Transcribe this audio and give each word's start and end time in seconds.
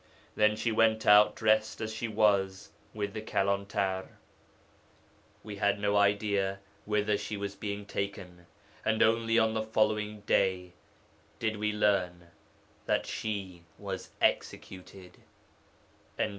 Then 0.35 0.55
she 0.55 0.71
went 0.71 1.05
out 1.05 1.35
dressed 1.35 1.79
as 1.79 1.93
she 1.93 2.07
was 2.07 2.71
with 2.91 3.13
the 3.13 3.21
Kalantar; 3.21 4.07
we 5.43 5.57
had 5.57 5.77
no 5.79 5.95
idea 5.95 6.57
whither 6.85 7.19
she 7.19 7.37
was 7.37 7.53
being 7.53 7.85
taken, 7.85 8.47
and 8.83 9.03
only 9.03 9.37
on 9.37 9.53
the 9.53 9.61
following 9.61 10.21
day 10.21 10.73
did 11.37 11.57
we 11.57 11.71
learn 11.71 12.31
that 12.87 13.05
she 13.05 13.61
was 13.77 14.09
executed.' 14.19 15.19